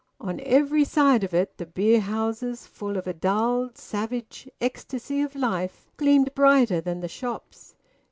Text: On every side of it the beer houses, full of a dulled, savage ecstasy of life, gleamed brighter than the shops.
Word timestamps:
On 0.19 0.39
every 0.39 0.83
side 0.83 1.23
of 1.23 1.31
it 1.31 1.59
the 1.59 1.65
beer 1.67 1.99
houses, 1.99 2.65
full 2.65 2.97
of 2.97 3.05
a 3.05 3.13
dulled, 3.13 3.77
savage 3.77 4.49
ecstasy 4.59 5.21
of 5.21 5.35
life, 5.35 5.91
gleamed 5.97 6.33
brighter 6.33 6.81
than 6.81 7.01
the 7.01 7.07
shops. 7.07 7.75